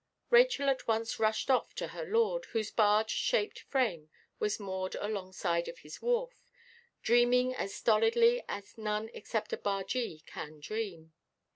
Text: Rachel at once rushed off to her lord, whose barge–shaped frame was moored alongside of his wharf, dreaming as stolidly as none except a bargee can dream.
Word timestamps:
Rachel 0.31 0.67
at 0.67 0.87
once 0.87 1.19
rushed 1.19 1.51
off 1.51 1.75
to 1.75 1.89
her 1.89 2.03
lord, 2.05 2.45
whose 2.45 2.71
barge–shaped 2.71 3.59
frame 3.59 4.09
was 4.39 4.59
moored 4.59 4.95
alongside 4.95 5.67
of 5.67 5.77
his 5.77 6.01
wharf, 6.01 6.49
dreaming 7.03 7.53
as 7.53 7.75
stolidly 7.75 8.43
as 8.49 8.79
none 8.79 9.11
except 9.13 9.53
a 9.53 9.57
bargee 9.57 10.23
can 10.25 10.59
dream. 10.59 11.13